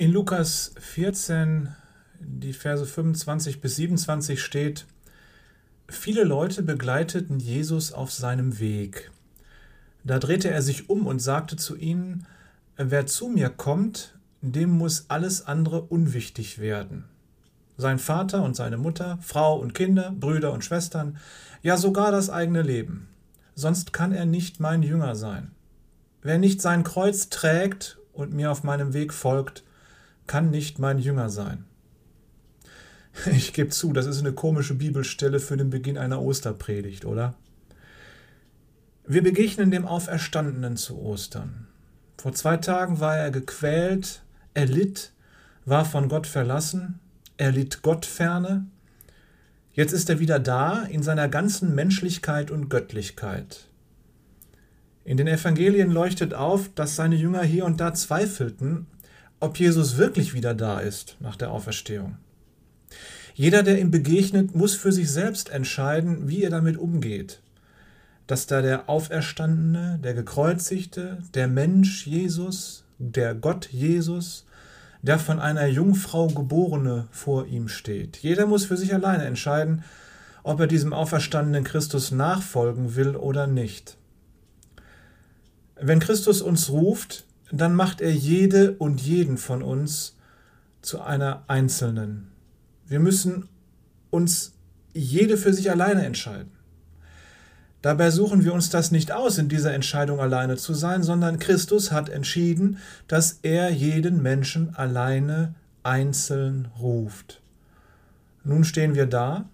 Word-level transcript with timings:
In 0.00 0.12
Lukas 0.12 0.72
14, 0.78 1.68
die 2.20 2.54
Verse 2.54 2.86
25 2.86 3.60
bis 3.60 3.76
27 3.76 4.42
steht, 4.42 4.86
Viele 5.88 6.24
Leute 6.24 6.62
begleiteten 6.62 7.38
Jesus 7.38 7.92
auf 7.92 8.10
seinem 8.10 8.60
Weg. 8.60 9.10
Da 10.02 10.18
drehte 10.18 10.48
er 10.48 10.62
sich 10.62 10.88
um 10.88 11.06
und 11.06 11.18
sagte 11.18 11.56
zu 11.56 11.76
ihnen, 11.76 12.26
Wer 12.78 13.04
zu 13.04 13.28
mir 13.28 13.50
kommt, 13.50 14.14
dem 14.40 14.70
muss 14.70 15.04
alles 15.08 15.46
andere 15.46 15.82
unwichtig 15.82 16.60
werden. 16.60 17.04
Sein 17.76 17.98
Vater 17.98 18.42
und 18.42 18.56
seine 18.56 18.78
Mutter, 18.78 19.18
Frau 19.20 19.58
und 19.58 19.74
Kinder, 19.74 20.14
Brüder 20.18 20.52
und 20.52 20.64
Schwestern, 20.64 21.18
ja 21.60 21.76
sogar 21.76 22.10
das 22.10 22.30
eigene 22.30 22.62
Leben. 22.62 23.06
Sonst 23.54 23.92
kann 23.92 24.12
er 24.12 24.24
nicht 24.24 24.60
mein 24.60 24.82
Jünger 24.82 25.14
sein. 25.14 25.50
Wer 26.22 26.38
nicht 26.38 26.62
sein 26.62 26.84
Kreuz 26.84 27.28
trägt 27.28 27.98
und 28.14 28.32
mir 28.32 28.50
auf 28.50 28.64
meinem 28.64 28.94
Weg 28.94 29.12
folgt, 29.12 29.62
kann 30.30 30.50
nicht 30.50 30.78
mein 30.78 31.00
Jünger 31.00 31.28
sein. 31.28 31.64
Ich 33.32 33.52
gebe 33.52 33.70
zu, 33.70 33.92
das 33.92 34.06
ist 34.06 34.20
eine 34.20 34.32
komische 34.32 34.74
Bibelstelle 34.74 35.40
für 35.40 35.56
den 35.56 35.70
Beginn 35.70 35.98
einer 35.98 36.22
Osterpredigt, 36.22 37.04
oder? 37.04 37.34
Wir 39.04 39.24
begegnen 39.24 39.72
dem 39.72 39.84
Auferstandenen 39.84 40.76
zu 40.76 41.00
Ostern. 41.00 41.66
Vor 42.16 42.32
zwei 42.32 42.58
Tagen 42.58 43.00
war 43.00 43.16
er 43.16 43.32
gequält, 43.32 44.22
er 44.54 44.66
litt, 44.66 45.10
war 45.64 45.84
von 45.84 46.08
Gott 46.08 46.28
verlassen, 46.28 47.00
er 47.36 47.50
litt 47.50 47.82
Gott 47.82 48.06
ferne. 48.06 48.66
Jetzt 49.72 49.92
ist 49.92 50.08
er 50.10 50.20
wieder 50.20 50.38
da 50.38 50.84
in 50.84 51.02
seiner 51.02 51.28
ganzen 51.28 51.74
Menschlichkeit 51.74 52.52
und 52.52 52.68
Göttlichkeit. 52.68 53.66
In 55.04 55.16
den 55.16 55.26
Evangelien 55.26 55.90
leuchtet 55.90 56.34
auf, 56.34 56.72
dass 56.76 56.94
seine 56.94 57.16
Jünger 57.16 57.42
hier 57.42 57.64
und 57.64 57.80
da 57.80 57.94
zweifelten, 57.94 58.86
ob 59.40 59.58
Jesus 59.58 59.96
wirklich 59.96 60.34
wieder 60.34 60.54
da 60.54 60.78
ist 60.78 61.16
nach 61.20 61.36
der 61.36 61.50
Auferstehung. 61.50 62.16
Jeder, 63.34 63.62
der 63.62 63.80
ihm 63.80 63.90
begegnet, 63.90 64.54
muss 64.54 64.74
für 64.74 64.92
sich 64.92 65.10
selbst 65.10 65.48
entscheiden, 65.50 66.28
wie 66.28 66.42
er 66.42 66.50
damit 66.50 66.76
umgeht. 66.76 67.40
Dass 68.26 68.46
da 68.46 68.60
der 68.60 68.88
Auferstandene, 68.88 69.98
der 70.02 70.14
Gekreuzigte, 70.14 71.18
der 71.34 71.48
Mensch 71.48 72.06
Jesus, 72.06 72.84
der 72.98 73.34
Gott 73.34 73.68
Jesus, 73.72 74.44
der 75.02 75.18
von 75.18 75.40
einer 75.40 75.66
Jungfrau 75.66 76.28
geborene 76.28 77.08
vor 77.10 77.46
ihm 77.46 77.68
steht. 77.68 78.18
Jeder 78.18 78.46
muss 78.46 78.66
für 78.66 78.76
sich 78.76 78.92
alleine 78.92 79.24
entscheiden, 79.24 79.84
ob 80.42 80.60
er 80.60 80.66
diesem 80.66 80.92
auferstandenen 80.92 81.64
Christus 81.64 82.10
nachfolgen 82.10 82.96
will 82.96 83.16
oder 83.16 83.46
nicht. 83.46 83.96
Wenn 85.80 86.00
Christus 86.00 86.42
uns 86.42 86.68
ruft, 86.68 87.24
dann 87.52 87.74
macht 87.74 88.00
er 88.00 88.12
jede 88.12 88.72
und 88.72 89.00
jeden 89.00 89.36
von 89.36 89.62
uns 89.62 90.16
zu 90.82 91.00
einer 91.00 91.44
Einzelnen. 91.48 92.28
Wir 92.86 93.00
müssen 93.00 93.48
uns 94.10 94.52
jede 94.92 95.36
für 95.36 95.52
sich 95.52 95.70
alleine 95.70 96.04
entscheiden. 96.04 96.52
Dabei 97.82 98.10
suchen 98.10 98.44
wir 98.44 98.52
uns 98.52 98.68
das 98.68 98.90
nicht 98.90 99.10
aus, 99.10 99.38
in 99.38 99.48
dieser 99.48 99.72
Entscheidung 99.72 100.20
alleine 100.20 100.56
zu 100.56 100.74
sein, 100.74 101.02
sondern 101.02 101.38
Christus 101.38 101.92
hat 101.92 102.10
entschieden, 102.10 102.78
dass 103.08 103.38
er 103.42 103.70
jeden 103.70 104.22
Menschen 104.22 104.74
alleine 104.74 105.54
einzeln 105.82 106.68
ruft. 106.78 107.40
Nun 108.44 108.64
stehen 108.64 108.94
wir 108.94 109.06
da 109.06 109.48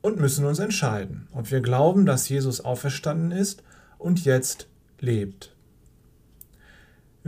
und 0.00 0.20
müssen 0.20 0.44
uns 0.44 0.60
entscheiden, 0.60 1.26
ob 1.32 1.50
wir 1.50 1.60
glauben, 1.60 2.06
dass 2.06 2.28
Jesus 2.28 2.60
auferstanden 2.60 3.32
ist 3.32 3.64
und 3.98 4.24
jetzt 4.24 4.68
lebt. 5.00 5.55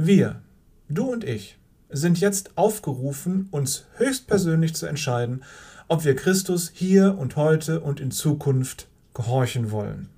Wir, 0.00 0.42
du 0.88 1.10
und 1.10 1.24
ich, 1.24 1.58
sind 1.90 2.20
jetzt 2.20 2.56
aufgerufen, 2.56 3.48
uns 3.50 3.86
höchstpersönlich 3.96 4.76
zu 4.76 4.86
entscheiden, 4.86 5.42
ob 5.88 6.04
wir 6.04 6.14
Christus 6.14 6.70
hier 6.72 7.18
und 7.18 7.34
heute 7.34 7.80
und 7.80 7.98
in 7.98 8.12
Zukunft 8.12 8.86
gehorchen 9.12 9.72
wollen. 9.72 10.08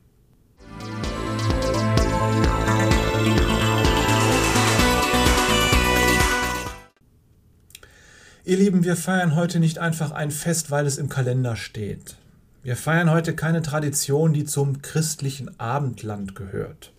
Ihr 8.45 8.59
Lieben, 8.59 8.85
wir 8.85 8.97
feiern 8.97 9.35
heute 9.35 9.61
nicht 9.61 9.79
einfach 9.79 10.11
ein 10.11 10.31
Fest, 10.31 10.71
weil 10.71 10.85
es 10.85 10.99
im 10.99 11.09
Kalender 11.09 11.57
steht. 11.57 12.19
Wir 12.63 12.77
feiern 12.77 13.11
heute 13.11 13.35
keine 13.35 13.63
Tradition, 13.63 14.35
die 14.35 14.45
zum 14.45 14.83
christlichen 14.83 15.59
Abendland 15.59 16.35
gehört. 16.35 16.93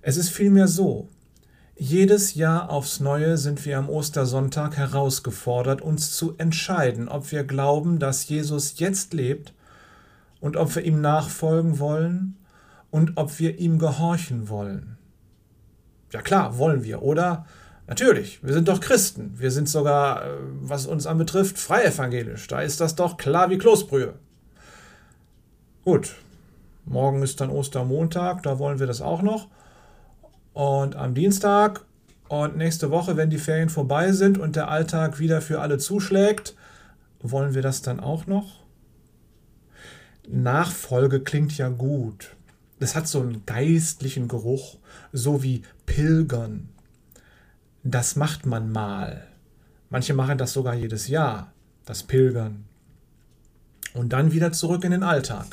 Es 0.00 0.16
ist 0.16 0.30
vielmehr 0.30 0.68
so, 0.68 1.10
jedes 1.76 2.34
Jahr 2.34 2.70
aufs 2.70 3.00
Neue 3.00 3.36
sind 3.38 3.64
wir 3.64 3.78
am 3.78 3.88
Ostersonntag 3.88 4.76
herausgefordert, 4.76 5.80
uns 5.80 6.14
zu 6.16 6.34
entscheiden, 6.38 7.08
ob 7.08 7.32
wir 7.32 7.44
glauben, 7.44 7.98
dass 7.98 8.28
Jesus 8.28 8.78
jetzt 8.78 9.14
lebt 9.14 9.54
und 10.40 10.56
ob 10.56 10.74
wir 10.74 10.84
ihm 10.84 11.00
nachfolgen 11.00 11.78
wollen 11.78 12.36
und 12.90 13.16
ob 13.16 13.38
wir 13.38 13.58
ihm 13.58 13.78
gehorchen 13.78 14.48
wollen. 14.48 14.98
Ja 16.12 16.20
klar, 16.20 16.58
wollen 16.58 16.84
wir, 16.84 17.02
oder? 17.02 17.46
Natürlich, 17.86 18.44
wir 18.44 18.52
sind 18.52 18.68
doch 18.68 18.80
Christen. 18.80 19.34
Wir 19.38 19.50
sind 19.50 19.68
sogar, 19.68 20.24
äh, 20.24 20.28
was 20.60 20.86
uns 20.86 21.06
anbetrifft, 21.06 21.58
freie-evangelisch. 21.58 22.46
Da 22.46 22.60
ist 22.60 22.80
das 22.80 22.94
doch 22.94 23.16
klar 23.16 23.50
wie 23.50 23.58
Kloßbrühe. 23.58 24.14
Gut, 25.84 26.14
morgen 26.84 27.22
ist 27.22 27.40
dann 27.40 27.50
Ostermontag, 27.50 28.42
da 28.44 28.58
wollen 28.58 28.78
wir 28.78 28.86
das 28.86 29.00
auch 29.00 29.22
noch. 29.22 29.48
Und 30.52 30.96
am 30.96 31.14
Dienstag 31.14 31.84
und 32.28 32.56
nächste 32.56 32.90
Woche, 32.90 33.16
wenn 33.16 33.30
die 33.30 33.38
Ferien 33.38 33.68
vorbei 33.68 34.12
sind 34.12 34.38
und 34.38 34.56
der 34.56 34.68
Alltag 34.68 35.18
wieder 35.18 35.40
für 35.40 35.60
alle 35.60 35.78
zuschlägt, 35.78 36.54
wollen 37.20 37.54
wir 37.54 37.62
das 37.62 37.82
dann 37.82 38.00
auch 38.00 38.26
noch? 38.26 38.62
Nachfolge 40.28 41.20
klingt 41.20 41.56
ja 41.56 41.68
gut. 41.68 42.36
Das 42.80 42.94
hat 42.94 43.06
so 43.06 43.20
einen 43.20 43.44
geistlichen 43.46 44.28
Geruch, 44.28 44.78
so 45.12 45.42
wie 45.42 45.62
Pilgern. 45.86 46.68
Das 47.84 48.16
macht 48.16 48.46
man 48.46 48.72
mal. 48.72 49.26
Manche 49.90 50.14
machen 50.14 50.38
das 50.38 50.52
sogar 50.52 50.74
jedes 50.74 51.08
Jahr, 51.08 51.52
das 51.84 52.02
Pilgern. 52.02 52.64
Und 53.94 54.12
dann 54.12 54.32
wieder 54.32 54.52
zurück 54.52 54.84
in 54.84 54.92
den 54.92 55.02
Alltag, 55.02 55.46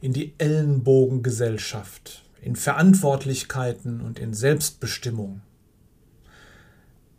in 0.00 0.12
die 0.12 0.34
Ellenbogengesellschaft 0.38 2.25
in 2.46 2.54
Verantwortlichkeiten 2.54 4.00
und 4.00 4.20
in 4.20 4.32
Selbstbestimmung. 4.32 5.40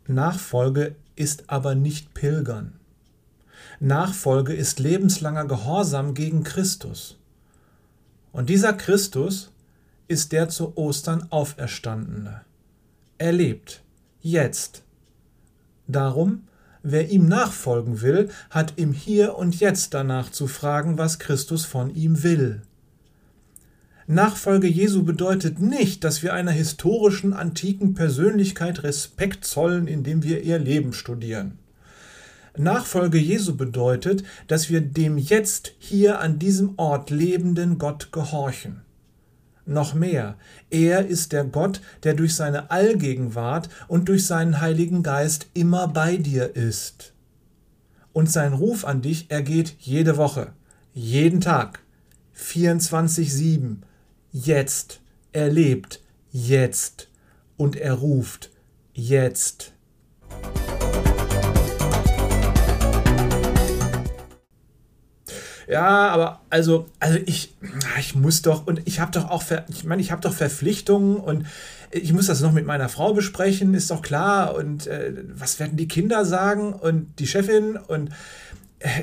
Nachfolge 0.06 0.96
ist 1.16 1.50
aber 1.50 1.74
nicht 1.74 2.14
Pilgern. 2.14 2.80
Nachfolge 3.78 4.54
ist 4.54 4.78
lebenslanger 4.78 5.44
Gehorsam 5.44 6.14
gegen 6.14 6.44
Christus. 6.44 7.18
Und 8.32 8.48
dieser 8.48 8.72
Christus 8.72 9.52
ist 10.06 10.32
der 10.32 10.48
zu 10.48 10.74
Ostern 10.78 11.26
auferstandene. 11.28 12.40
Er 13.18 13.32
lebt, 13.32 13.82
jetzt. 14.22 14.82
Darum, 15.86 16.44
wer 16.82 17.10
ihm 17.10 17.28
nachfolgen 17.28 18.00
will, 18.00 18.30
hat 18.48 18.72
im 18.76 18.94
Hier 18.94 19.36
und 19.36 19.60
Jetzt 19.60 19.92
danach 19.92 20.30
zu 20.30 20.46
fragen, 20.46 20.96
was 20.96 21.18
Christus 21.18 21.66
von 21.66 21.94
ihm 21.94 22.22
will. 22.22 22.62
Nachfolge 24.10 24.68
Jesu 24.68 25.02
bedeutet 25.02 25.60
nicht, 25.60 26.02
dass 26.02 26.22
wir 26.22 26.32
einer 26.32 26.50
historischen 26.50 27.34
antiken 27.34 27.92
Persönlichkeit 27.92 28.82
Respekt 28.82 29.44
zollen, 29.44 29.86
indem 29.86 30.22
wir 30.22 30.42
ihr 30.42 30.58
Leben 30.58 30.94
studieren. 30.94 31.58
Nachfolge 32.56 33.18
Jesu 33.18 33.54
bedeutet, 33.54 34.24
dass 34.46 34.70
wir 34.70 34.80
dem 34.80 35.18
jetzt 35.18 35.74
hier 35.78 36.20
an 36.20 36.38
diesem 36.38 36.78
Ort 36.78 37.10
lebenden 37.10 37.76
Gott 37.76 38.10
gehorchen. 38.10 38.80
Noch 39.66 39.92
mehr, 39.92 40.38
er 40.70 41.06
ist 41.06 41.32
der 41.32 41.44
Gott, 41.44 41.82
der 42.02 42.14
durch 42.14 42.34
seine 42.34 42.70
Allgegenwart 42.70 43.68
und 43.88 44.08
durch 44.08 44.26
seinen 44.26 44.62
Heiligen 44.62 45.02
Geist 45.02 45.48
immer 45.52 45.86
bei 45.86 46.16
dir 46.16 46.56
ist. 46.56 47.12
Und 48.14 48.30
sein 48.30 48.54
Ruf 48.54 48.86
an 48.86 49.02
dich 49.02 49.30
ergeht 49.30 49.76
jede 49.78 50.16
Woche, 50.16 50.52
jeden 50.94 51.42
Tag, 51.42 51.80
24-7, 52.34 53.82
jetzt. 54.46 55.00
Er 55.32 55.48
lebt 55.48 56.00
jetzt. 56.30 57.08
Und 57.56 57.76
er 57.76 57.94
ruft 57.94 58.50
jetzt. 58.92 59.72
Ja, 65.68 66.08
aber 66.08 66.40
also, 66.48 66.86
also 66.98 67.18
ich, 67.26 67.54
ich 67.98 68.14
muss 68.14 68.40
doch 68.40 68.66
und 68.66 68.80
ich 68.86 69.00
habe 69.00 69.12
doch 69.12 69.28
auch, 69.28 69.44
ich 69.68 69.84
meine, 69.84 70.00
ich 70.00 70.10
habe 70.10 70.22
doch 70.22 70.32
Verpflichtungen 70.32 71.16
und 71.18 71.46
ich 71.90 72.12
muss 72.14 72.26
das 72.26 72.40
noch 72.40 72.52
mit 72.52 72.64
meiner 72.64 72.88
Frau 72.88 73.12
besprechen, 73.12 73.74
ist 73.74 73.90
doch 73.90 74.00
klar. 74.00 74.54
Und 74.54 74.86
äh, 74.86 75.12
was 75.34 75.60
werden 75.60 75.76
die 75.76 75.88
Kinder 75.88 76.24
sagen 76.24 76.72
und 76.72 77.18
die 77.18 77.26
Chefin 77.26 77.76
und 77.76 78.10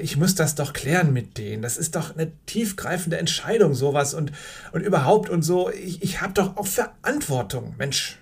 ich 0.01 0.15
muss 0.15 0.35
das 0.35 0.55
doch 0.55 0.73
klären 0.73 1.11
mit 1.11 1.37
denen. 1.37 1.61
Das 1.61 1.77
ist 1.77 1.95
doch 1.95 2.15
eine 2.15 2.31
tiefgreifende 2.45 3.17
Entscheidung, 3.17 3.73
sowas 3.73 4.13
und, 4.13 4.31
und 4.71 4.81
überhaupt 4.81 5.29
und 5.29 5.41
so. 5.41 5.69
Ich, 5.69 6.01
ich 6.01 6.21
habe 6.21 6.33
doch 6.33 6.57
auch 6.57 6.67
Verantwortung, 6.67 7.75
Mensch. 7.77 8.17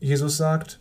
Jesus 0.00 0.38
sagt, 0.38 0.80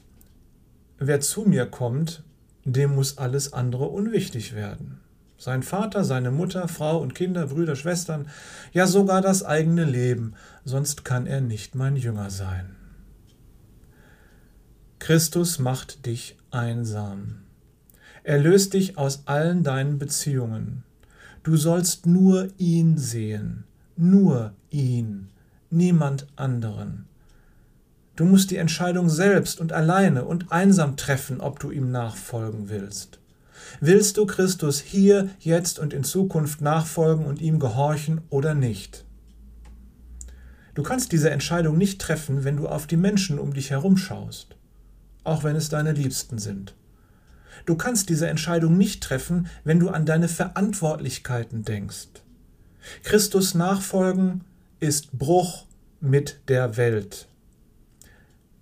wer 0.98 1.20
zu 1.20 1.42
mir 1.42 1.66
kommt, 1.66 2.24
dem 2.64 2.96
muss 2.96 3.18
alles 3.18 3.52
andere 3.52 3.86
unwichtig 3.86 4.56
werden. 4.56 5.02
Sein 5.40 5.64
Vater, 5.64 6.04
seine 6.04 6.32
Mutter, 6.32 6.68
Frau 6.68 6.98
und 6.98 7.16
Kinder, 7.16 7.48
Brüder, 7.48 7.78
Schwestern, 7.78 8.28
ja 8.74 8.88
sogar 8.88 9.22
das 9.22 9.42
eigene 9.42 9.86
Leben, 9.86 10.34
sonst 10.66 11.06
kann 11.06 11.28
er 11.28 11.40
nicht 11.40 11.76
mein 11.76 11.96
Jünger 11.96 12.30
sein. 12.30 12.76
Christus 15.00 15.58
macht 15.58 16.06
dich 16.06 16.38
einsam. 16.52 17.44
Er 18.24 18.38
löst 18.38 18.74
dich 18.74 18.98
aus 18.98 19.24
allen 19.28 19.64
deinen 19.64 19.98
Beziehungen. 19.98 20.84
Du 21.44 21.56
sollst 21.56 22.06
nur 22.06 22.50
ihn 22.58 22.98
sehen, 22.98 23.64
nur 23.96 24.54
ihn, 24.70 25.30
niemand 25.70 26.28
anderen. 26.36 27.08
Du 28.18 28.26
musst 28.26 28.52
die 28.52 28.58
Entscheidung 28.58 29.08
selbst 29.08 29.62
und 29.62 29.72
alleine 29.72 30.26
und 30.26 30.52
einsam 30.52 30.98
treffen, 30.98 31.40
ob 31.40 31.62
du 31.62 31.72
ihm 31.72 31.92
nachfolgen 31.92 32.68
willst. 32.68 33.19
Willst 33.80 34.18
du 34.18 34.26
Christus 34.26 34.80
hier, 34.80 35.30
jetzt 35.40 35.80
und 35.80 35.94
in 35.94 36.04
Zukunft 36.04 36.62
nachfolgen 36.62 37.26
und 37.26 37.42
ihm 37.42 37.60
gehorchen 37.60 38.22
oder 38.30 38.54
nicht? 38.54 39.06
Du 40.76 40.84
kannst 40.84 41.12
diese 41.12 41.30
Entscheidung 41.30 41.78
nicht 41.78 42.00
treffen, 42.00 42.44
wenn 42.44 42.58
du 42.58 42.68
auf 42.68 42.88
die 42.88 42.98
Menschen 42.98 43.40
um 43.40 43.54
dich 43.54 43.72
herum 43.72 43.98
schaust, 43.98 44.56
auch 45.24 45.44
wenn 45.44 45.56
es 45.56 45.70
deine 45.70 45.92
Liebsten 45.92 46.40
sind. 46.40 46.76
Du 47.66 47.76
kannst 47.76 48.10
diese 48.10 48.28
Entscheidung 48.28 48.78
nicht 48.78 49.04
treffen, 49.04 49.48
wenn 49.64 49.80
du 49.80 49.90
an 49.90 50.06
deine 50.06 50.28
Verantwortlichkeiten 50.28 51.64
denkst. 51.64 52.08
Christus 53.04 53.56
nachfolgen 53.56 54.46
ist 54.80 55.18
Bruch 55.18 55.66
mit 56.00 56.40
der 56.48 56.78
Welt. 56.78 57.28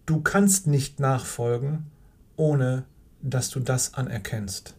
Du 0.05 0.21
kannst 0.21 0.67
nicht 0.67 0.99
nachfolgen, 0.99 1.85
ohne 2.35 2.85
dass 3.21 3.49
du 3.49 3.59
das 3.59 3.93
anerkennst. 3.93 4.76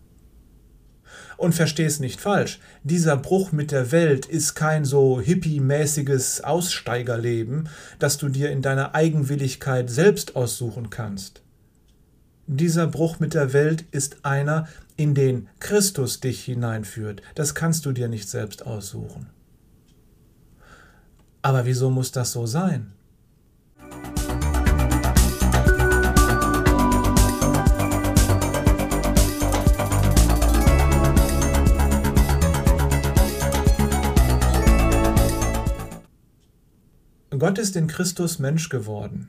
Und 1.39 1.55
versteh's 1.55 2.01
nicht 2.01 2.21
falsch, 2.21 2.59
dieser 2.83 3.17
Bruch 3.17 3.53
mit 3.53 3.71
der 3.71 3.93
Welt 3.93 4.27
ist 4.27 4.55
kein 4.57 4.85
so 4.85 5.21
hippie-mäßiges 5.21 6.43
Aussteigerleben, 6.43 7.69
das 8.01 8.19
du 8.19 8.29
dir 8.29 8.51
in 8.51 8.61
deiner 8.61 8.97
Eigenwilligkeit 8.97 9.89
selbst 9.89 10.35
aussuchen 10.35 10.91
kannst. 10.91 11.43
Dieser 12.49 12.89
Bruch 12.89 13.21
mit 13.21 13.35
der 13.35 13.53
Welt 13.53 13.85
ist 13.93 14.25
einer, 14.25 14.67
in 14.97 15.15
den 15.15 15.49
Christus 15.61 16.19
dich 16.19 16.45
hineinführt. 16.45 17.23
Das 17.37 17.55
kannst 17.55 17.87
du 17.87 17.93
dir 17.93 18.09
nicht 18.09 18.29
selbst 18.29 18.67
aussuchen. 18.67 19.31
Aber 21.41 21.67
wieso 21.67 21.89
muss 21.89 22.11
das 22.11 22.33
so 22.33 22.47
sein? 22.47 22.95
Gott 37.49 37.57
ist 37.57 37.77
in 37.77 37.87
Christus 37.87 38.39
Mensch 38.39 38.69
geworden. 38.69 39.29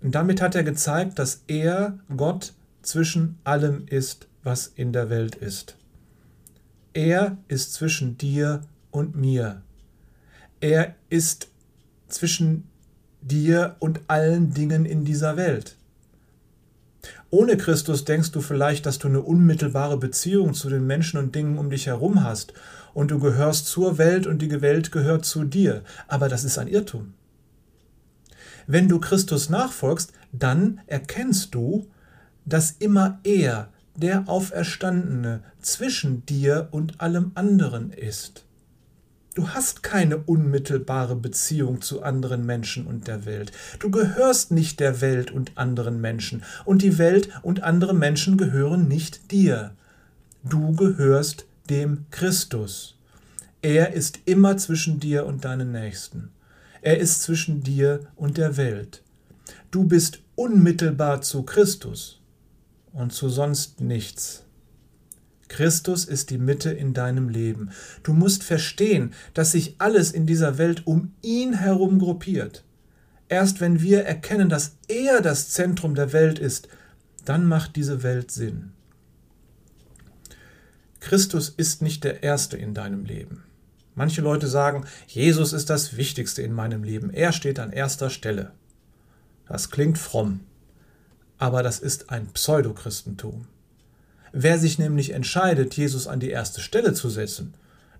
Und 0.00 0.14
damit 0.14 0.40
hat 0.40 0.54
er 0.54 0.62
gezeigt, 0.62 1.18
dass 1.18 1.42
er, 1.48 1.98
Gott, 2.16 2.52
zwischen 2.82 3.36
allem 3.42 3.88
ist, 3.88 4.28
was 4.44 4.68
in 4.68 4.92
der 4.92 5.10
Welt 5.10 5.34
ist. 5.34 5.76
Er 6.92 7.36
ist 7.48 7.74
zwischen 7.74 8.16
dir 8.16 8.60
und 8.92 9.16
mir. 9.16 9.62
Er 10.60 10.94
ist 11.10 11.48
zwischen 12.06 12.68
dir 13.22 13.74
und 13.80 14.02
allen 14.06 14.54
Dingen 14.54 14.86
in 14.86 15.04
dieser 15.04 15.36
Welt. 15.36 15.74
Ohne 17.30 17.56
Christus 17.56 18.04
denkst 18.04 18.30
du 18.30 18.40
vielleicht, 18.40 18.86
dass 18.86 19.00
du 19.00 19.08
eine 19.08 19.22
unmittelbare 19.22 19.96
Beziehung 19.96 20.54
zu 20.54 20.70
den 20.70 20.86
Menschen 20.86 21.18
und 21.18 21.34
Dingen 21.34 21.58
um 21.58 21.70
dich 21.70 21.88
herum 21.88 22.22
hast 22.22 22.54
und 22.94 23.10
du 23.10 23.18
gehörst 23.18 23.66
zur 23.66 23.98
Welt 23.98 24.26
und 24.26 24.40
die 24.40 24.62
Welt 24.62 24.92
gehört 24.92 25.24
zu 25.24 25.44
dir. 25.44 25.82
Aber 26.08 26.28
das 26.28 26.44
ist 26.44 26.58
ein 26.58 26.68
Irrtum. 26.68 27.14
Wenn 28.66 28.88
du 28.88 28.98
Christus 28.98 29.50
nachfolgst, 29.50 30.12
dann 30.32 30.80
erkennst 30.86 31.54
du, 31.54 31.86
dass 32.46 32.70
immer 32.78 33.18
er, 33.24 33.68
der 33.96 34.28
Auferstandene, 34.28 35.42
zwischen 35.60 36.24
dir 36.26 36.68
und 36.70 37.00
allem 37.00 37.32
anderen 37.34 37.92
ist. 37.92 38.44
Du 39.34 39.48
hast 39.48 39.82
keine 39.82 40.18
unmittelbare 40.18 41.16
Beziehung 41.16 41.80
zu 41.80 42.02
anderen 42.02 42.46
Menschen 42.46 42.86
und 42.86 43.08
der 43.08 43.24
Welt. 43.24 43.50
Du 43.80 43.90
gehörst 43.90 44.52
nicht 44.52 44.78
der 44.78 45.00
Welt 45.00 45.32
und 45.32 45.58
anderen 45.58 46.00
Menschen, 46.00 46.44
und 46.64 46.82
die 46.82 46.98
Welt 46.98 47.28
und 47.42 47.62
andere 47.62 47.94
Menschen 47.94 48.36
gehören 48.36 48.86
nicht 48.86 49.32
dir. 49.32 49.72
Du 50.44 50.72
gehörst 50.72 51.46
dem 51.70 52.06
Christus. 52.10 52.96
Er 53.62 53.94
ist 53.94 54.20
immer 54.26 54.56
zwischen 54.58 55.00
dir 55.00 55.24
und 55.24 55.44
deinen 55.44 55.72
Nächsten. 55.72 56.30
Er 56.82 56.98
ist 56.98 57.22
zwischen 57.22 57.62
dir 57.62 58.00
und 58.14 58.36
der 58.36 58.58
Welt. 58.58 59.02
Du 59.70 59.84
bist 59.84 60.20
unmittelbar 60.34 61.22
zu 61.22 61.42
Christus 61.42 62.20
und 62.92 63.12
zu 63.12 63.30
sonst 63.30 63.80
nichts. 63.80 64.44
Christus 65.48 66.04
ist 66.04 66.30
die 66.30 66.38
Mitte 66.38 66.70
in 66.70 66.92
deinem 66.92 67.28
Leben. 67.28 67.70
Du 68.02 68.12
musst 68.12 68.42
verstehen, 68.42 69.14
dass 69.32 69.52
sich 69.52 69.76
alles 69.78 70.10
in 70.12 70.26
dieser 70.26 70.58
Welt 70.58 70.86
um 70.86 71.12
ihn 71.22 71.54
herum 71.54 71.98
gruppiert. 71.98 72.64
Erst 73.28 73.60
wenn 73.60 73.80
wir 73.80 74.04
erkennen, 74.04 74.48
dass 74.50 74.76
er 74.88 75.22
das 75.22 75.48
Zentrum 75.48 75.94
der 75.94 76.12
Welt 76.12 76.38
ist, 76.38 76.68
dann 77.24 77.46
macht 77.46 77.76
diese 77.76 78.02
Welt 78.02 78.30
Sinn. 78.30 78.73
Christus 81.04 81.50
ist 81.50 81.82
nicht 81.82 82.02
der 82.02 82.22
Erste 82.22 82.56
in 82.56 82.72
deinem 82.72 83.04
Leben. 83.04 83.44
Manche 83.94 84.22
Leute 84.22 84.48
sagen, 84.48 84.86
Jesus 85.06 85.52
ist 85.52 85.68
das 85.68 85.98
Wichtigste 85.98 86.40
in 86.40 86.54
meinem 86.54 86.82
Leben, 86.82 87.12
er 87.12 87.32
steht 87.32 87.58
an 87.58 87.72
erster 87.72 88.08
Stelle. 88.08 88.52
Das 89.46 89.70
klingt 89.70 89.98
fromm, 89.98 90.40
aber 91.36 91.62
das 91.62 91.78
ist 91.78 92.08
ein 92.08 92.28
Pseudochristentum. 92.28 93.46
Wer 94.32 94.58
sich 94.58 94.78
nämlich 94.78 95.10
entscheidet, 95.10 95.74
Jesus 95.74 96.06
an 96.06 96.20
die 96.20 96.30
erste 96.30 96.62
Stelle 96.62 96.94
zu 96.94 97.10
setzen, 97.10 97.52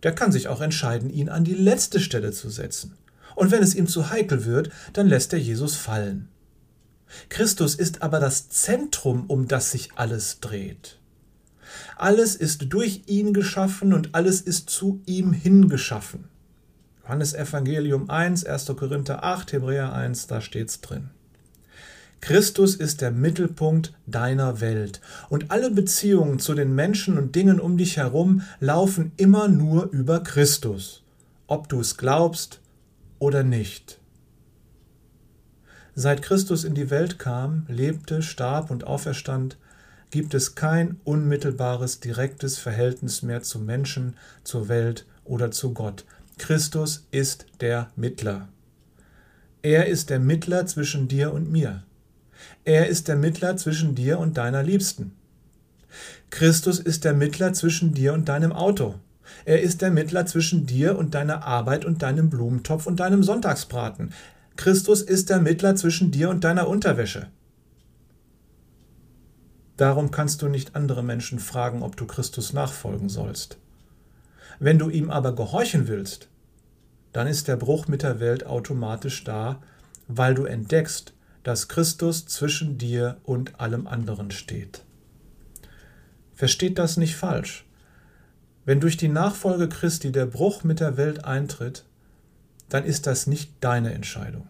der 0.02 0.14
kann 0.14 0.32
sich 0.32 0.48
auch 0.48 0.62
entscheiden, 0.62 1.10
ihn 1.10 1.28
an 1.28 1.44
die 1.44 1.52
letzte 1.52 2.00
Stelle 2.00 2.32
zu 2.32 2.48
setzen. 2.48 2.96
Und 3.34 3.50
wenn 3.50 3.62
es 3.62 3.74
ihm 3.74 3.86
zu 3.86 4.08
heikel 4.08 4.46
wird, 4.46 4.70
dann 4.94 5.08
lässt 5.08 5.34
er 5.34 5.38
Jesus 5.38 5.76
fallen. 5.76 6.30
Christus 7.28 7.74
ist 7.74 8.00
aber 8.00 8.18
das 8.18 8.48
Zentrum, 8.48 9.26
um 9.26 9.46
das 9.46 9.72
sich 9.72 9.90
alles 9.94 10.40
dreht. 10.40 10.98
Alles 11.96 12.36
ist 12.36 12.72
durch 12.72 13.02
ihn 13.06 13.32
geschaffen 13.32 13.92
und 13.92 14.14
alles 14.14 14.40
ist 14.40 14.70
zu 14.70 15.00
ihm 15.06 15.32
hingeschaffen. 15.32 16.28
Johannes 17.02 17.34
Evangelium 17.34 18.08
1, 18.08 18.44
1. 18.44 18.66
Korinther 18.76 19.24
8, 19.24 19.52
Hebräer 19.52 19.92
1, 19.92 20.26
da 20.26 20.40
steht's 20.40 20.80
drin. 20.80 21.10
Christus 22.22 22.74
ist 22.74 23.02
der 23.02 23.10
Mittelpunkt 23.10 23.92
deiner 24.06 24.62
Welt 24.62 25.02
und 25.28 25.50
alle 25.50 25.70
Beziehungen 25.70 26.38
zu 26.38 26.54
den 26.54 26.74
Menschen 26.74 27.18
und 27.18 27.34
Dingen 27.34 27.60
um 27.60 27.76
dich 27.76 27.98
herum 27.98 28.40
laufen 28.60 29.12
immer 29.18 29.48
nur 29.48 29.90
über 29.90 30.20
Christus, 30.22 31.02
ob 31.46 31.68
du 31.68 31.80
es 31.80 31.98
glaubst 31.98 32.60
oder 33.18 33.42
nicht. 33.42 34.00
Seit 35.94 36.22
Christus 36.22 36.64
in 36.64 36.74
die 36.74 36.88
Welt 36.88 37.18
kam, 37.18 37.66
lebte, 37.68 38.22
starb 38.22 38.70
und 38.70 38.86
auferstand, 38.86 39.58
gibt 40.14 40.32
es 40.32 40.54
kein 40.54 40.98
unmittelbares, 41.02 41.98
direktes 41.98 42.56
Verhältnis 42.56 43.22
mehr 43.22 43.42
zu 43.42 43.58
Menschen, 43.58 44.14
zur 44.44 44.68
Welt 44.68 45.06
oder 45.24 45.50
zu 45.50 45.74
Gott. 45.74 46.04
Christus 46.38 47.08
ist 47.10 47.46
der 47.60 47.90
Mittler. 47.96 48.46
Er 49.62 49.88
ist 49.88 50.10
der 50.10 50.20
Mittler 50.20 50.66
zwischen 50.66 51.08
dir 51.08 51.32
und 51.32 51.50
mir. 51.50 51.82
Er 52.64 52.86
ist 52.86 53.08
der 53.08 53.16
Mittler 53.16 53.56
zwischen 53.56 53.96
dir 53.96 54.20
und 54.20 54.36
deiner 54.36 54.62
Liebsten. 54.62 55.16
Christus 56.30 56.78
ist 56.78 57.04
der 57.04 57.14
Mittler 57.14 57.52
zwischen 57.52 57.92
dir 57.92 58.12
und 58.12 58.28
deinem 58.28 58.52
Auto. 58.52 58.94
Er 59.44 59.62
ist 59.62 59.82
der 59.82 59.90
Mittler 59.90 60.26
zwischen 60.26 60.64
dir 60.64 60.96
und 60.96 61.16
deiner 61.16 61.42
Arbeit 61.42 61.84
und 61.84 62.02
deinem 62.02 62.30
Blumentopf 62.30 62.86
und 62.86 63.00
deinem 63.00 63.24
Sonntagsbraten. 63.24 64.12
Christus 64.54 65.02
ist 65.02 65.28
der 65.28 65.40
Mittler 65.40 65.74
zwischen 65.74 66.12
dir 66.12 66.30
und 66.30 66.44
deiner 66.44 66.68
Unterwäsche. 66.68 67.26
Darum 69.76 70.10
kannst 70.10 70.42
du 70.42 70.48
nicht 70.48 70.76
andere 70.76 71.02
Menschen 71.02 71.38
fragen, 71.38 71.82
ob 71.82 71.96
du 71.96 72.06
Christus 72.06 72.52
nachfolgen 72.52 73.08
sollst. 73.08 73.58
Wenn 74.60 74.78
du 74.78 74.88
ihm 74.88 75.10
aber 75.10 75.34
gehorchen 75.34 75.88
willst, 75.88 76.28
dann 77.12 77.26
ist 77.26 77.48
der 77.48 77.56
Bruch 77.56 77.88
mit 77.88 78.02
der 78.02 78.20
Welt 78.20 78.46
automatisch 78.46 79.24
da, 79.24 79.60
weil 80.08 80.34
du 80.34 80.44
entdeckst, 80.44 81.12
dass 81.42 81.68
Christus 81.68 82.26
zwischen 82.26 82.78
dir 82.78 83.18
und 83.24 83.60
allem 83.60 83.86
anderen 83.86 84.30
steht. 84.30 84.84
Versteht 86.34 86.78
das 86.78 86.96
nicht 86.96 87.16
falsch. 87.16 87.64
Wenn 88.64 88.80
durch 88.80 88.96
die 88.96 89.08
Nachfolge 89.08 89.68
Christi 89.68 90.10
der 90.10 90.26
Bruch 90.26 90.64
mit 90.64 90.80
der 90.80 90.96
Welt 90.96 91.24
eintritt, 91.24 91.84
dann 92.68 92.84
ist 92.84 93.06
das 93.06 93.26
nicht 93.26 93.52
deine 93.60 93.92
Entscheidung. 93.92 94.48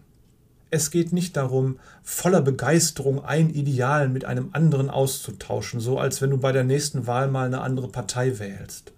Es 0.75 0.90
geht 0.90 1.12
nicht 1.12 1.37
darum, 1.37 1.78
voller 2.02 2.43
Begeisterung 2.43 3.25
ein 3.25 3.49
Ideal 3.49 4.09
mit 4.09 4.25
einem 4.25 4.49
anderen 4.54 4.90
auszutauschen, 4.90 5.78
so 5.78 6.00
als 6.00 6.21
wenn 6.21 6.31
du 6.31 6.38
bei 6.38 6.50
der 6.50 6.64
nächsten 6.64 7.07
Wahl 7.07 7.31
mal 7.31 7.47
eine 7.47 7.61
andere 7.61 7.87
Partei 7.87 8.40
wählst. 8.40 8.90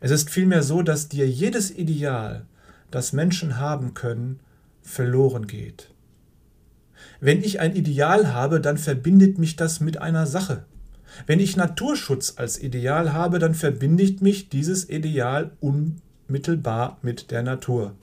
Es 0.00 0.10
ist 0.10 0.28
vielmehr 0.28 0.62
so, 0.62 0.82
dass 0.82 1.08
dir 1.08 1.26
jedes 1.26 1.70
Ideal, 1.70 2.44
das 2.90 3.14
Menschen 3.14 3.56
haben 3.56 3.94
können, 3.94 4.40
verloren 4.82 5.46
geht. 5.46 5.88
Wenn 7.20 7.42
ich 7.42 7.58
ein 7.58 7.74
Ideal 7.74 8.34
habe, 8.34 8.60
dann 8.60 8.76
verbindet 8.76 9.38
mich 9.38 9.56
das 9.56 9.80
mit 9.80 9.96
einer 9.96 10.26
Sache. 10.26 10.64
Wenn 11.26 11.40
ich 11.40 11.56
Naturschutz 11.56 12.34
als 12.36 12.62
Ideal 12.62 13.14
habe, 13.14 13.38
dann 13.38 13.54
verbindet 13.54 14.20
mich 14.20 14.50
dieses 14.50 14.90
Ideal 14.90 15.52
unmittelbar 15.60 16.98
mit 17.00 17.30
der 17.30 17.42
Natur. 17.42 17.94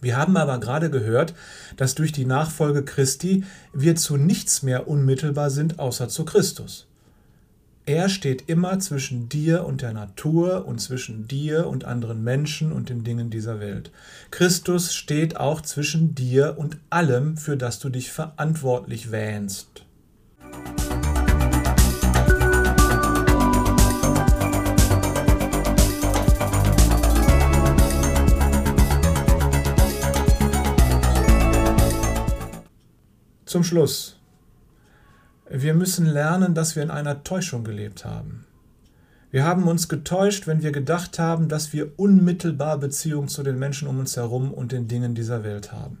Wir 0.00 0.16
haben 0.16 0.36
aber 0.36 0.58
gerade 0.58 0.90
gehört, 0.90 1.34
dass 1.76 1.94
durch 1.94 2.12
die 2.12 2.26
Nachfolge 2.26 2.84
Christi 2.84 3.44
wir 3.72 3.96
zu 3.96 4.16
nichts 4.16 4.62
mehr 4.62 4.88
unmittelbar 4.88 5.50
sind 5.50 5.78
außer 5.78 6.08
zu 6.08 6.24
Christus. 6.24 6.86
Er 7.88 8.08
steht 8.08 8.48
immer 8.48 8.80
zwischen 8.80 9.28
dir 9.28 9.64
und 9.64 9.80
der 9.80 9.92
Natur 9.92 10.66
und 10.66 10.80
zwischen 10.80 11.28
dir 11.28 11.68
und 11.68 11.84
anderen 11.84 12.24
Menschen 12.24 12.72
und 12.72 12.88
den 12.88 13.04
Dingen 13.04 13.30
dieser 13.30 13.60
Welt. 13.60 13.92
Christus 14.32 14.92
steht 14.92 15.36
auch 15.36 15.60
zwischen 15.60 16.16
dir 16.16 16.56
und 16.58 16.78
allem, 16.90 17.36
für 17.36 17.56
das 17.56 17.78
du 17.78 17.88
dich 17.88 18.10
verantwortlich 18.10 19.12
wähnst. 19.12 19.85
Zum 33.46 33.62
Schluss. 33.62 34.18
Wir 35.48 35.72
müssen 35.74 36.04
lernen, 36.04 36.52
dass 36.52 36.74
wir 36.74 36.82
in 36.82 36.90
einer 36.90 37.22
Täuschung 37.22 37.62
gelebt 37.62 38.04
haben. 38.04 38.44
Wir 39.30 39.44
haben 39.44 39.68
uns 39.68 39.88
getäuscht, 39.88 40.48
wenn 40.48 40.64
wir 40.64 40.72
gedacht 40.72 41.20
haben, 41.20 41.48
dass 41.48 41.72
wir 41.72 41.96
unmittelbar 41.96 42.78
Beziehung 42.78 43.28
zu 43.28 43.44
den 43.44 43.56
Menschen 43.56 43.86
um 43.86 44.00
uns 44.00 44.16
herum 44.16 44.52
und 44.52 44.72
den 44.72 44.88
Dingen 44.88 45.14
dieser 45.14 45.44
Welt 45.44 45.70
haben. 45.70 45.98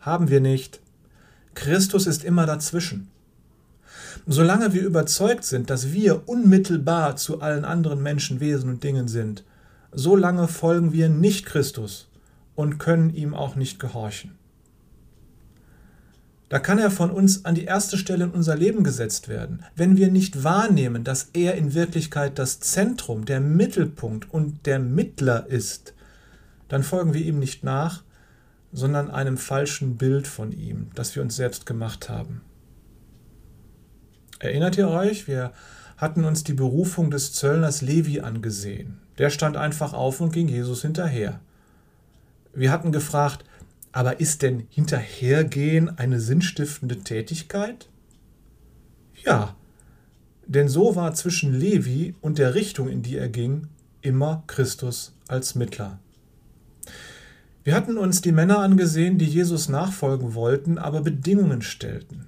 Haben 0.00 0.30
wir 0.30 0.40
nicht. 0.40 0.80
Christus 1.54 2.08
ist 2.08 2.24
immer 2.24 2.44
dazwischen. 2.44 3.08
Solange 4.26 4.72
wir 4.72 4.82
überzeugt 4.82 5.44
sind, 5.44 5.70
dass 5.70 5.92
wir 5.92 6.28
unmittelbar 6.28 7.14
zu 7.14 7.40
allen 7.40 7.64
anderen 7.64 8.02
Menschen, 8.02 8.40
Wesen 8.40 8.68
und 8.68 8.82
Dingen 8.82 9.06
sind, 9.06 9.44
solange 9.92 10.48
folgen 10.48 10.92
wir 10.92 11.08
nicht 11.08 11.46
Christus 11.46 12.08
und 12.56 12.78
können 12.78 13.14
ihm 13.14 13.32
auch 13.32 13.54
nicht 13.54 13.78
gehorchen. 13.78 14.32
Da 16.48 16.58
kann 16.58 16.78
er 16.78 16.90
von 16.90 17.10
uns 17.10 17.44
an 17.44 17.54
die 17.54 17.64
erste 17.64 17.96
Stelle 17.96 18.24
in 18.24 18.30
unser 18.30 18.56
Leben 18.56 18.84
gesetzt 18.84 19.28
werden. 19.28 19.64
Wenn 19.76 19.96
wir 19.96 20.10
nicht 20.10 20.44
wahrnehmen, 20.44 21.02
dass 21.02 21.30
er 21.32 21.54
in 21.54 21.74
Wirklichkeit 21.74 22.38
das 22.38 22.60
Zentrum, 22.60 23.24
der 23.24 23.40
Mittelpunkt 23.40 24.32
und 24.32 24.66
der 24.66 24.78
Mittler 24.78 25.46
ist, 25.46 25.94
dann 26.68 26.82
folgen 26.82 27.14
wir 27.14 27.22
ihm 27.22 27.38
nicht 27.38 27.64
nach, 27.64 28.02
sondern 28.72 29.10
einem 29.10 29.38
falschen 29.38 29.96
Bild 29.96 30.26
von 30.26 30.52
ihm, 30.52 30.90
das 30.94 31.14
wir 31.14 31.22
uns 31.22 31.36
selbst 31.36 31.64
gemacht 31.64 32.08
haben. 32.08 32.42
Erinnert 34.38 34.76
ihr 34.76 34.88
euch? 34.88 35.26
Wir 35.26 35.52
hatten 35.96 36.24
uns 36.24 36.44
die 36.44 36.52
Berufung 36.52 37.10
des 37.10 37.32
Zöllners 37.32 37.80
Levi 37.80 38.20
angesehen. 38.20 38.98
Der 39.18 39.30
stand 39.30 39.56
einfach 39.56 39.92
auf 39.92 40.20
und 40.20 40.32
ging 40.32 40.48
Jesus 40.48 40.82
hinterher. 40.82 41.40
Wir 42.52 42.70
hatten 42.70 42.92
gefragt, 42.92 43.44
aber 43.94 44.18
ist 44.18 44.42
denn 44.42 44.66
Hinterhergehen 44.70 45.98
eine 45.98 46.18
sinnstiftende 46.18 46.98
Tätigkeit? 47.04 47.88
Ja, 49.24 49.54
denn 50.46 50.68
so 50.68 50.96
war 50.96 51.14
zwischen 51.14 51.54
Levi 51.54 52.16
und 52.20 52.38
der 52.38 52.56
Richtung, 52.56 52.88
in 52.88 53.02
die 53.02 53.16
er 53.16 53.28
ging, 53.28 53.68
immer 54.02 54.42
Christus 54.48 55.14
als 55.28 55.54
Mittler. 55.54 56.00
Wir 57.62 57.76
hatten 57.76 57.96
uns 57.96 58.20
die 58.20 58.32
Männer 58.32 58.58
angesehen, 58.58 59.16
die 59.16 59.26
Jesus 59.26 59.68
nachfolgen 59.68 60.34
wollten, 60.34 60.76
aber 60.76 61.00
Bedingungen 61.00 61.62
stellten. 61.62 62.26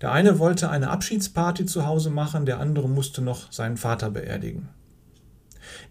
Der 0.00 0.12
eine 0.12 0.38
wollte 0.38 0.70
eine 0.70 0.88
Abschiedsparty 0.88 1.66
zu 1.66 1.84
Hause 1.84 2.08
machen, 2.08 2.46
der 2.46 2.58
andere 2.58 2.88
musste 2.88 3.20
noch 3.20 3.52
seinen 3.52 3.76
Vater 3.76 4.10
beerdigen. 4.10 4.70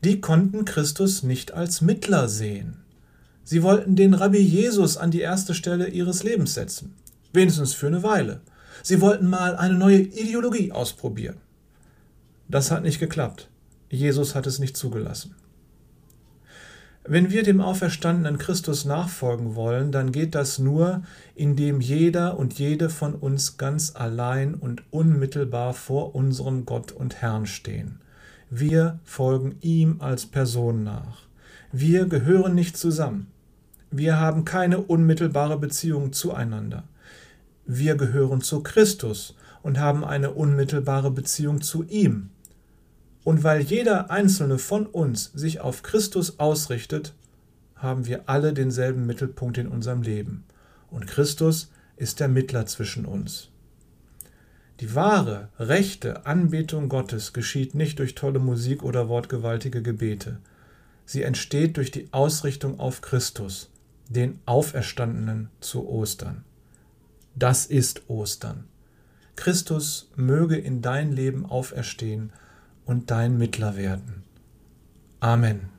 Die 0.04 0.20
konnten 0.20 0.66
Christus 0.66 1.22
nicht 1.22 1.54
als 1.54 1.82
Mittler 1.82 2.28
sehen. 2.28 2.85
Sie 3.46 3.62
wollten 3.62 3.96
den 3.96 4.16
Rabbi 4.16 4.40
Jesus 4.40 4.98
an 4.98 5.12
die 5.12 5.22
erste 5.22 5.54
Stelle 5.54 5.88
ihres 5.88 6.24
Lebens 6.24 6.56
setzen, 6.56 6.96
wenigstens 7.32 7.74
für 7.74 7.88
eine 7.88 8.02
Weile. 8.02 8.42
Sie 8.82 9.02
wollten 9.02 9.28
mal 9.28 9.56
eine 9.56 9.76
neue 9.76 10.00
Ideologie 10.00 10.72
ausprobieren. 10.72 11.38
Das 12.50 12.72
hat 12.72 12.82
nicht 12.82 13.00
geklappt. 13.00 13.48
Jesus 13.90 14.34
hat 14.34 14.48
es 14.48 14.58
nicht 14.58 14.76
zugelassen. 14.76 15.36
Wenn 17.08 17.30
wir 17.30 17.44
dem 17.44 17.62
auferstandenen 17.62 18.40
Christus 18.40 18.84
nachfolgen 18.84 19.54
wollen, 19.54 19.92
dann 19.92 20.12
geht 20.12 20.34
das 20.34 20.58
nur, 20.58 21.04
indem 21.36 21.82
jeder 21.82 22.40
und 22.40 22.58
jede 22.58 22.90
von 22.90 23.14
uns 23.14 23.58
ganz 23.58 23.96
allein 23.96 24.56
und 24.56 24.82
unmittelbar 24.90 25.76
vor 25.76 26.16
unserem 26.16 26.66
Gott 26.66 26.92
und 26.92 27.22
Herrn 27.22 27.46
stehen. 27.46 28.00
Wir 28.50 29.00
folgen 29.04 29.58
ihm 29.62 29.98
als 30.00 30.26
Person 30.26 30.84
nach. 30.84 31.22
Wir 31.72 32.08
gehören 32.08 32.56
nicht 32.56 32.76
zusammen. 32.76 33.28
Wir 33.92 34.20
haben 34.20 34.46
keine 34.46 34.80
unmittelbare 34.80 35.58
Beziehung 35.58 36.12
zueinander. 36.12 36.84
Wir 37.66 37.96
gehören 37.96 38.42
zu 38.42 38.62
Christus 38.62 39.36
und 39.64 39.80
haben 39.80 40.04
eine 40.04 40.32
unmittelbare 40.32 41.12
Beziehung 41.12 41.62
zu 41.62 41.84
ihm. 41.84 42.30
Und 43.24 43.44
weil 43.44 43.62
jeder 43.62 44.12
einzelne 44.12 44.58
von 44.58 44.86
uns 44.86 45.32
sich 45.34 45.62
auf 45.62 45.82
Christus 45.82 46.40
ausrichtet, 46.40 47.14
haben 47.76 48.06
wir 48.06 48.30
alle 48.30 48.54
denselben 48.54 49.06
Mittelpunkt 49.06 49.58
in 49.58 49.68
unserem 49.68 50.02
Leben. 50.02 50.44
Und 50.92 51.08
Christus 51.08 51.72
ist 51.96 52.20
der 52.20 52.28
Mittler 52.28 52.66
zwischen 52.66 53.06
uns. 53.06 53.50
Die 54.82 54.94
wahre, 54.94 55.50
rechte 55.58 56.26
Anbetung 56.26 56.90
Gottes 56.90 57.34
geschieht 57.34 57.76
nicht 57.76 58.00
durch 58.00 58.14
tolle 58.14 58.40
Musik 58.40 58.84
oder 58.84 59.08
wortgewaltige 59.08 59.82
Gebete. 59.82 60.38
Sie 61.06 61.24
entsteht 61.24 61.78
durch 61.78 61.92
die 61.92 62.10
Ausrichtung 62.12 62.80
auf 62.80 63.02
Christus 63.02 63.70
den 64.10 64.40
Auferstandenen 64.46 65.50
zu 65.60 65.88
Ostern. 65.88 66.44
Das 67.36 67.66
ist 67.66 68.10
Ostern. 68.10 68.66
Christus 69.36 70.10
möge 70.16 70.58
in 70.58 70.82
dein 70.82 71.12
Leben 71.12 71.46
auferstehen 71.46 72.32
und 72.86 73.12
dein 73.12 73.38
Mittler 73.38 73.76
werden. 73.76 74.24
Amen. 75.20 75.75